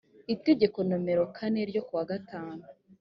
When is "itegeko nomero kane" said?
0.33-1.61